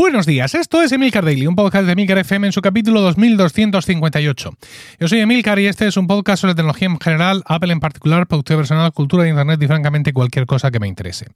[0.00, 4.50] Buenos días, esto es Emilcar Daily, un podcast de Emilcar FM en su capítulo 2258.
[4.98, 8.26] Yo soy Emilcar y este es un podcast sobre tecnología en general, Apple en particular,
[8.26, 11.26] productividad personal, cultura de Internet y francamente cualquier cosa que me interese.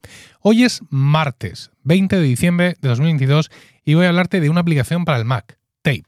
[0.41, 3.51] Hoy es martes, 20 de diciembre de 2022
[3.85, 6.07] y voy a hablarte de una aplicación para el Mac, Tape.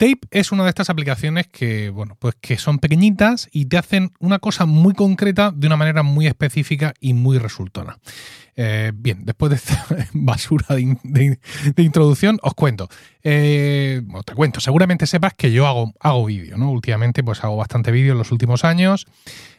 [0.00, 4.12] Tape es una de estas aplicaciones que, bueno, pues que son pequeñitas y te hacen
[4.18, 7.98] una cosa muy concreta de una manera muy específica y muy resultona.
[8.56, 9.84] Eh, bien, después de esta
[10.14, 11.38] basura de,
[11.76, 12.88] introducción, os cuento.
[13.22, 16.70] Eh, te cuento, seguramente sepas que yo hago, hago vídeo, ¿no?
[16.70, 19.06] Últimamente, pues hago bastante vídeo en los últimos años.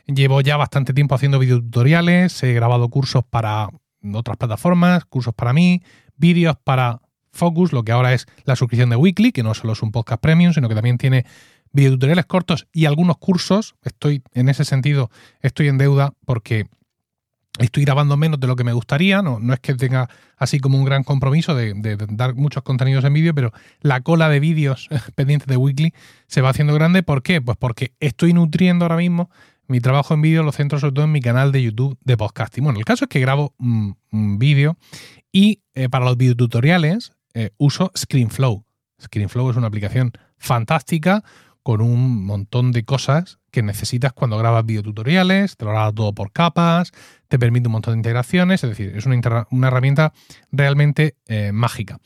[0.08, 3.70] Llevo ya bastante tiempo haciendo videotutoriales, he grabado cursos para
[4.12, 5.84] otras plataformas, cursos para mí,
[6.18, 7.00] vídeos para
[7.32, 10.22] Focus, lo que ahora es la suscripción de Weekly, que no solo es un podcast
[10.22, 11.26] premium, sino que también tiene
[11.72, 13.76] videotutoriales cortos y algunos cursos.
[13.84, 15.10] Estoy, en ese sentido,
[15.42, 16.68] estoy en deuda porque
[17.60, 19.22] estoy grabando menos de lo que me gustaría.
[19.22, 21.74] No, no es que tenga así como un gran compromiso de,
[22.10, 25.94] dar muchos contenidos en vídeo, pero la cola de vídeos pendientes de Weekly
[26.28, 27.04] se va haciendo grande.
[27.04, 27.42] ¿Por qué?
[27.42, 29.30] Pues porque estoy nutriendo ahora mismo
[29.68, 32.64] mi trabajo en vídeo, lo centro sobre todo en mi canal de YouTube de podcasting.
[32.64, 34.76] Bueno, el caso es que grabo un, vídeo
[35.32, 38.64] y eh, para los videotutoriales eh, uso ScreenFlow.
[39.02, 41.24] ScreenFlow es una aplicación fantástica
[41.64, 46.32] con un montón de cosas que necesitas cuando grabas videotutoriales, te lo grabas todo por
[46.32, 46.92] capas,
[47.28, 50.14] te permite un montón de integraciones, es decir, es una, herramienta
[50.52, 52.00] realmente eh, mágica.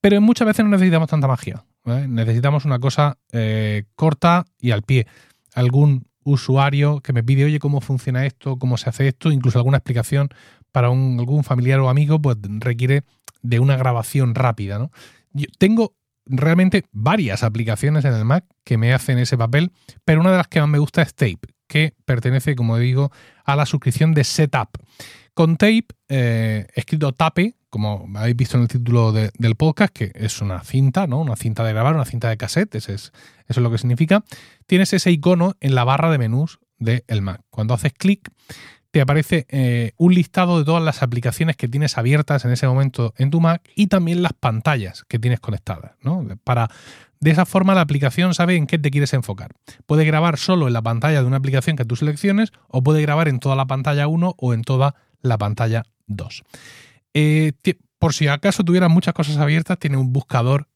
[0.00, 1.64] Pero muchas veces no necesitamos tanta magia.
[1.84, 5.06] Necesitamos una cosa eh, corta y al pie.
[5.54, 8.58] Algún usuario que me pide, oye, ¿cómo funciona esto?
[8.58, 9.32] ¿Cómo se hace esto?
[9.32, 10.28] Incluso alguna explicación
[10.72, 13.04] para algún familiar o amigo, pues requiere
[13.42, 14.78] de una grabación rápida.
[14.78, 14.90] ¿no?
[15.32, 15.94] Yo tengo
[16.26, 19.72] realmente varias aplicaciones en el Mac que me hacen ese papel,
[20.04, 23.10] pero una de las que más me gusta es Tape, que pertenece, como digo,
[23.44, 24.68] a la suscripción de Setup.
[25.34, 30.40] Con Tape, eh, escrito Tape, como habéis visto en el título del podcast, que es
[30.40, 31.20] una cinta, ¿no?
[31.20, 33.12] Una cinta de grabar, una cinta de cassette, es, eso
[33.46, 34.24] es lo que significa.
[34.66, 37.42] Tienes ese icono en la barra de menús del Mac.
[37.50, 38.30] Cuando haces clic,
[39.00, 43.30] aparece eh, un listado de todas las aplicaciones que tienes abiertas en ese momento en
[43.30, 45.92] tu Mac y también las pantallas que tienes conectadas.
[46.02, 46.26] ¿no?
[46.44, 46.68] Para,
[47.20, 49.52] de esa forma la aplicación sabe en qué te quieres enfocar.
[49.86, 53.28] Puede grabar solo en la pantalla de una aplicación que tú selecciones o puede grabar
[53.28, 56.42] en toda la pantalla 1 o en toda la pantalla 2.
[57.14, 57.52] Eh,
[57.98, 60.68] por si acaso tuvieras muchas cosas abiertas, tiene un buscador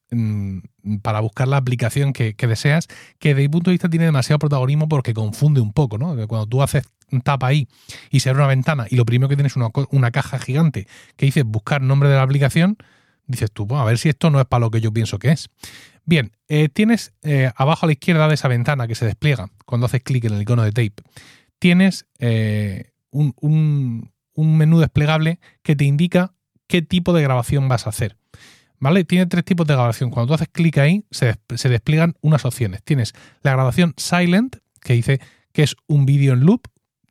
[1.03, 4.89] para buscar la aplicación que, deseas, que desde mi punto de vista tiene demasiado protagonismo
[4.89, 6.15] porque confunde un poco, ¿no?
[6.29, 6.85] cuando tú haces
[7.21, 7.69] tapa ahí
[8.11, 10.87] y se abre una ventana y lo primero que tienes es una, caja gigante
[11.17, 12.79] que dice buscar nombre de la aplicación,
[13.27, 15.51] dices tú, a ver si esto no es para lo que yo pienso que es.
[16.05, 19.87] Bien, eh, tienes eh, abajo a la izquierda de esa ventana que se despliega cuando
[19.87, 21.03] haces clic en el icono de tape,
[21.59, 26.35] tienes eh, un, un, menú desplegable que te indica
[26.67, 28.17] qué tipo de grabación vas a hacer.
[28.83, 29.05] ¿Vale?
[29.05, 30.11] Tiene tres tipos de grabación.
[30.11, 32.83] Cuando tú haces clic ahí, se, se despliegan unas opciones.
[32.83, 35.21] Tienes la grabación silent, que dice
[35.53, 36.63] que es un vídeo en loop,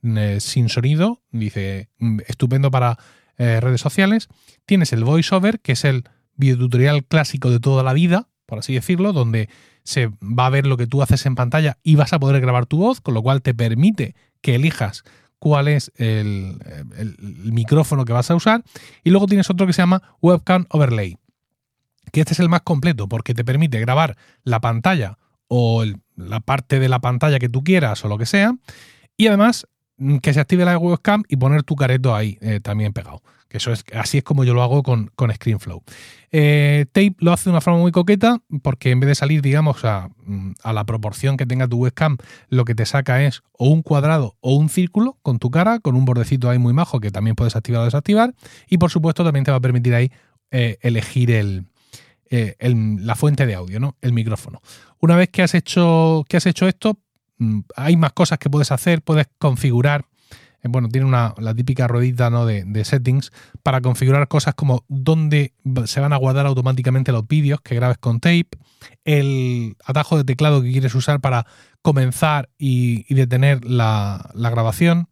[0.04, 2.98] eh, sin sonido, dice mm, estupendo para
[3.38, 4.28] eh, redes sociales.
[4.66, 6.04] Tienes el voiceover, que es el
[6.36, 9.48] videotutorial clásico de toda la vida, por así decirlo, donde
[9.86, 12.66] se va a ver lo que tú haces en pantalla y vas a poder grabar
[12.66, 15.06] tu voz, con lo cual te permite que elijas
[15.42, 16.60] cuál es el,
[17.44, 18.64] micrófono que vas a usar.
[19.04, 21.18] Y luego tienes otro que se llama Webcam Overlay,
[22.12, 25.18] que este es el más completo porque te permite grabar la pantalla
[25.48, 25.84] o
[26.16, 28.56] la parte de la pantalla que tú quieras o lo que sea.
[29.18, 29.68] Y además
[30.02, 33.22] Mm, que se active la webcam y poner tu careto ahí eh, también pegado.
[33.48, 35.84] Que eso es, así es como yo lo hago con, con ScreenFlow.
[36.32, 39.86] Eh, Tape lo hace de una forma muy coqueta porque en vez de salir, digamos,
[39.86, 42.18] a, mm, a, la proporción que tenga tu webcam,
[42.50, 45.96] lo que te saca es o un cuadrado o un círculo con tu cara, con
[45.96, 48.34] un bordecito ahí muy majo que también puedes activar o desactivar.
[48.68, 50.12] Y por supuesto también te va a permitir ahí
[50.50, 51.66] eh, elegir el,
[52.32, 53.98] la fuente de audio, ¿no?
[54.02, 54.62] El micrófono.
[55.00, 56.98] Una vez que has hecho, que has hecho esto,
[57.42, 60.06] Mm, hay más cosas que puedes hacer, puedes configurar,
[60.62, 62.46] eh, bueno, tiene una, la típica ruedita ¿no?
[62.46, 63.32] de, settings
[63.64, 65.56] para configurar cosas como dónde
[65.86, 68.50] se van a guardar automáticamente los vídeos que grabes con tape,
[69.06, 71.48] el atajo de teclado que quieres usar para
[71.82, 75.08] comenzar y, detener la, grabación.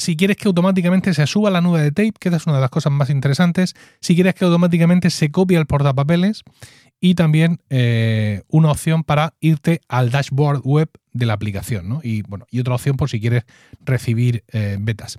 [0.00, 2.70] Si quieres que automáticamente se suba la nube de tape, que es una de las
[2.70, 3.74] cosas más interesantes.
[4.00, 6.42] Si quieres que automáticamente se copie el portapapeles
[7.00, 12.00] y también eh, una opción para irte al dashboard web de la aplicación, ¿no?
[12.02, 13.44] Y bueno, y otra opción por si quieres
[13.84, 15.18] recibir eh, betas.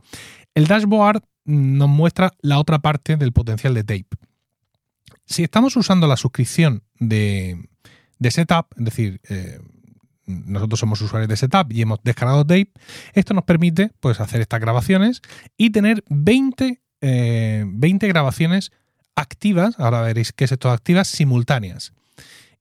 [0.55, 4.07] El dashboard nos muestra la otra parte del potencial de Tape.
[5.27, 7.69] Si estamos usando la suscripción de,
[8.31, 9.59] Setup, es decir, eh,
[10.45, 12.71] nosotros somos usuarios de Setup y hemos descargado Tape,
[13.13, 15.21] esto nos permite pues, hacer estas grabaciones
[15.57, 18.71] y tener 20, 20 grabaciones
[19.15, 21.93] activas, ahora veréis qué es esto activas, simultáneas.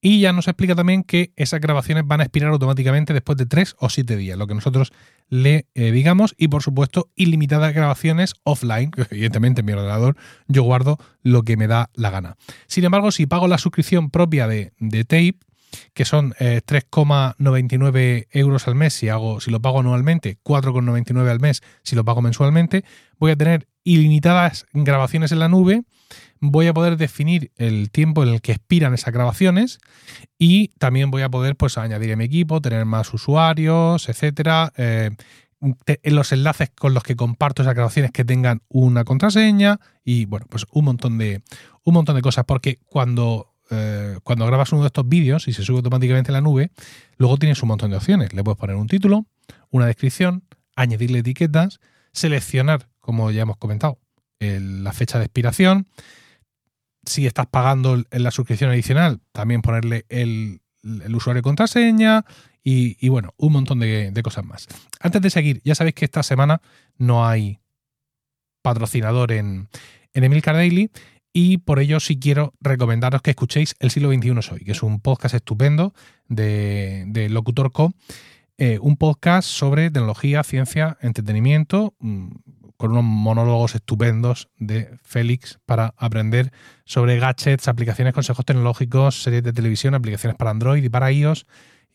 [0.02, 3.76] Y ya nos explica también que esas grabaciones van a expirar automáticamente después de tres
[3.78, 4.92] o siete días, lo que nosotros
[5.28, 10.16] le eh, digamos, y por supuesto ilimitadas grabaciones offline, evidentemente en mi ordenador
[10.48, 12.36] yo guardo lo que me da la gana.
[12.66, 15.36] Sin embargo, si pago la suscripción propia de, de Tape,
[15.92, 21.40] que son 3,99 eh, euros al mes si, hago, si lo pago anualmente, 4,99 al
[21.40, 22.84] mes si lo pago mensualmente,
[23.18, 25.82] voy a tener ilimitadas grabaciones en la nube,
[26.40, 29.78] voy a poder definir el tiempo en el que expiran esas grabaciones
[30.38, 34.72] y también voy a poder pues, añadir en mi equipo, tener más usuarios, etcétera.
[34.76, 35.10] Eh,
[36.04, 40.64] los enlaces con los que comparto esas grabaciones que tengan una contraseña y bueno, pues
[40.72, 41.42] un montón de,
[41.84, 42.44] un montón de cosas.
[42.46, 46.40] Porque cuando eh, cuando grabas uno de estos vídeos y se sube automáticamente a la
[46.40, 46.70] nube,
[47.16, 48.32] luego tienes un montón de opciones.
[48.32, 49.26] Le puedes poner un título,
[49.70, 50.44] una descripción,
[50.74, 51.80] añadirle etiquetas,
[52.12, 53.98] seleccionar, como ya hemos comentado,
[54.40, 55.86] la fecha de expiración.
[57.04, 60.60] Si estás pagando en la suscripción adicional, también ponerle el,
[61.14, 62.24] usuario y contraseña
[62.62, 64.66] y, bueno, un montón de, cosas más.
[64.98, 66.60] Antes de seguir, ya sabéis que esta semana
[66.96, 67.58] no hay
[68.62, 69.68] patrocinador en,
[70.12, 70.90] en Emilcar Daily
[71.32, 75.00] y por ello sí quiero recomendaros que escuchéis El siglo XXI Soy, que es un
[75.00, 75.94] podcast estupendo
[76.28, 77.92] de, de Locutor Co.
[78.58, 82.28] Eh, un podcast sobre tecnología, ciencia, entretenimiento, mm,
[82.76, 86.50] con unos monólogos estupendos de Félix para aprender
[86.84, 91.46] sobre gadgets, aplicaciones, consejos tecnológicos, series de televisión, aplicaciones para Android y para iOS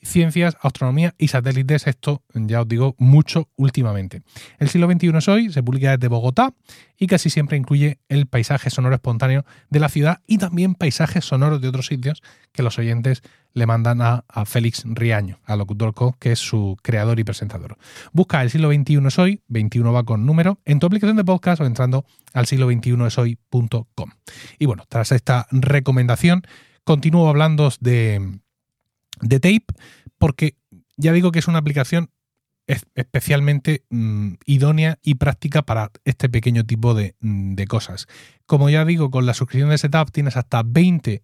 [0.05, 1.87] ciencias, astronomía y satélites.
[1.87, 4.21] Esto ya os digo mucho últimamente.
[4.59, 6.53] El siglo XXI es hoy, se publica desde Bogotá
[6.97, 11.61] y casi siempre incluye el paisaje sonoro espontáneo de la ciudad y también paisajes sonoros
[11.61, 12.21] de otros sitios
[12.51, 13.21] que los oyentes
[13.53, 17.77] le mandan a, Félix Riaño, a Locutor Co, que es su creador y presentador.
[18.11, 21.61] Busca el siglo XXI es hoy, 21 va con número, en tu aplicación de podcast
[21.61, 24.11] o entrando al siglo XXI es hoy.com.
[24.59, 26.43] Y bueno, tras esta recomendación,
[26.83, 28.39] continúo hablando de
[29.21, 29.65] de Tape
[30.17, 30.55] porque
[30.97, 32.09] ya digo que es una aplicación
[32.67, 38.07] especialmente mm, idónea y práctica para este pequeño tipo mm, de, cosas.
[38.45, 41.21] Como ya digo, con la suscripción de Setup tienes hasta 20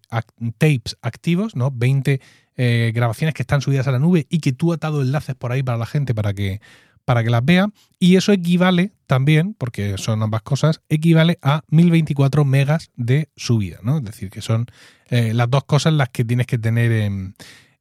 [0.58, 1.70] tapes activos, ¿no?
[1.72, 2.20] 20
[2.56, 5.52] eh, grabaciones que están subidas a la nube y que tú has dado enlaces por
[5.52, 6.60] ahí para la gente para que,
[7.04, 7.70] para que las vea.
[7.98, 13.98] Y eso equivale también, porque son ambas cosas, equivale a 1024 megas de subida, ¿no?
[13.98, 14.66] Es decir, que son
[15.10, 17.34] eh, las dos cosas las que tienes que tener en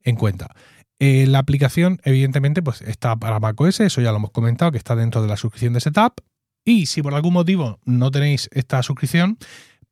[0.04, 0.56] en cuenta.
[1.04, 4.96] Eh, la aplicación, evidentemente, pues está para macOS, eso ya lo hemos comentado, que está
[4.96, 6.22] dentro de la suscripción de Setup.
[6.64, 9.40] Y si por algún motivo no tenéis esta suscripción,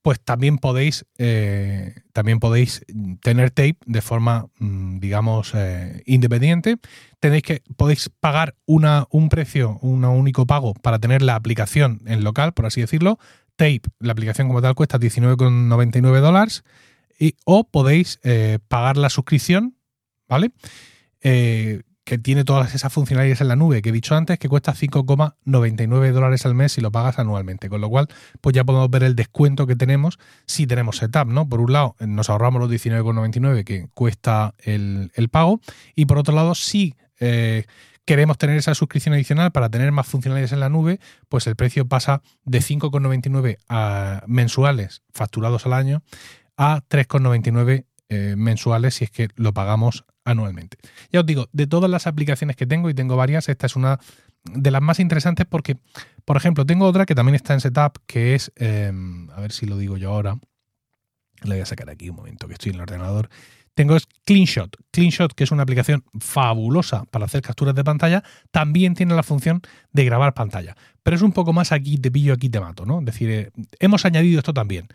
[0.04, 2.86] pues también podéis, eh, también podéis
[3.24, 6.78] tener tape de forma, mm, digamos, eh, independiente.
[7.20, 12.24] Tenéis que, podéis pagar una, un precio, un único pago para tener la aplicación en
[12.24, 13.18] local, por así decirlo.
[13.56, 16.64] Tape, la aplicación como tal, cuesta 19,99 dólares.
[17.46, 18.20] o podéis
[18.70, 19.79] pagar la suscripción
[20.30, 20.52] ¿vale?
[21.22, 24.74] Eh, que tiene todas esas funcionalidades en la nube que he dicho antes, que cuesta
[24.74, 27.70] 5,99 dólares al mes si lo pagas anualmente.
[27.70, 28.08] Con lo cual,
[28.42, 30.18] pues ya podemos ver el descuento que tenemos
[30.48, 31.48] si tenemos setup, ¿no?
[31.48, 35.62] Por un lado, nos ahorramos los 19,99 que cuesta el, pago.
[35.94, 37.66] Y por otro lado, si eh,
[38.06, 41.88] queremos tener esa suscripción adicional para tener más funcionalidades en la nube, pues el precio
[41.88, 46.02] pasa de 5,99 mensuales facturados al año
[46.58, 50.78] a 3,99 eh, mensuales si es que lo pagamos anualmente.
[51.12, 54.00] Ya os digo, de todas las aplicaciones que tengo, y tengo varias, esta es una
[54.44, 55.78] de las más interesantes porque,
[56.26, 59.66] por ejemplo, tengo otra que también está en setup, que es, em, a ver si
[59.66, 60.40] lo digo yo ahora,
[61.44, 63.30] le voy a sacar aquí un momento que estoy en el ordenador.
[63.76, 64.76] Tengo es CleanShot.
[64.92, 69.62] CleanShot, que es una aplicación fabulosa para hacer capturas de pantalla, también tiene la función
[69.94, 70.76] de grabar pantalla.
[71.02, 73.00] Pero es un poco más aquí te pillo, aquí te mato, ¿no?
[73.00, 74.90] Es decir, eh, hemos añadido esto también.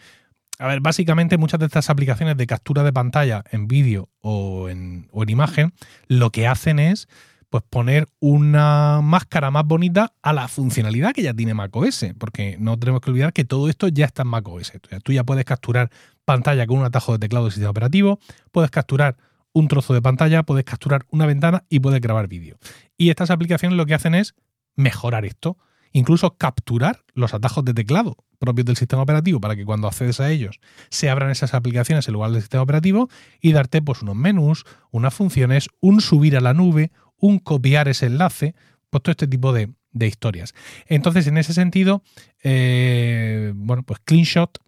[0.59, 5.09] A ver, básicamente muchas de estas aplicaciones de captura de pantalla en vídeo o en,
[5.27, 5.73] imagen,
[6.07, 7.09] lo que hacen es
[7.51, 12.77] pues poner una máscara más bonita a la funcionalidad que ya tiene macOS, porque no
[12.79, 14.73] tenemos que olvidar que todo esto ya está en macOS.
[15.05, 15.91] Tú ya puedes capturar
[16.25, 18.19] pantalla con un atajo de teclado de sistema operativo,
[18.51, 19.17] puedes capturar
[19.53, 22.59] un trozo de pantalla, puedes capturar una ventana y puedes grabar vídeo.
[22.97, 24.35] Y estas aplicaciones lo que hacen es
[24.75, 25.57] mejorar esto
[25.95, 30.31] incluso capturar los atajos de teclado propios del sistema operativo para que cuando accedes a
[30.31, 30.61] ellos
[30.91, 33.09] se abran esas aplicaciones en lugar del sistema operativo
[33.41, 38.07] y darte pues unos menús, unas funciones, un subir a la nube, un copiar ese
[38.07, 38.55] enlace,
[38.91, 40.55] pues todo este tipo de, historias.
[40.87, 42.03] Entonces, en ese sentido,
[42.43, 44.59] eh, bueno, pues CleanShot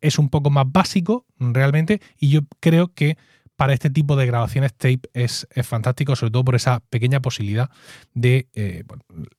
[0.00, 3.18] es un poco más básico realmente y yo creo que
[3.56, 7.70] para este tipo de grabaciones tape es, fantástico, sobre todo por esa pequeña posibilidad
[8.14, 8.84] de eh,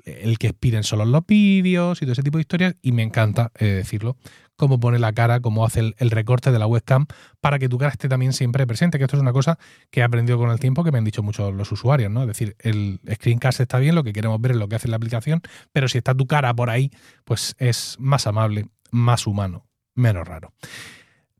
[0.05, 3.51] el que expiren solo los vídeos y todo ese tipo de historias, y me encanta
[3.59, 4.17] eh, decirlo
[4.55, 7.07] cómo pone la cara, cómo hace el, el, recorte de la webcam
[7.41, 9.57] para que tu cara esté también siempre presente, que esto es una cosa
[9.89, 12.21] que he aprendido con el tiempo, que me han dicho muchos los usuarios, ¿no?
[12.21, 14.97] Es decir, el screencast está bien, lo que queremos ver es lo que hace la
[14.97, 15.41] aplicación,
[15.71, 16.91] pero si está tu cara por ahí,
[17.25, 19.65] pues es más amable, más humano,
[19.95, 20.53] menos raro.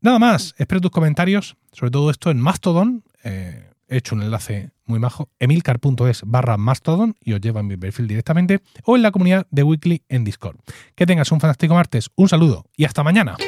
[0.04, 3.02] Nada más, espero tus comentarios, sobre todo esto en Mastodon.
[3.22, 7.78] Eh, he hecho un enlace muy majo, emilcar.es barra Mastodon y os lleva a mi
[7.78, 10.58] perfil directamente, o en la comunidad de Weekly en Discord.
[10.94, 13.38] Que tengas un fantástico martes, un saludo y hasta mañana.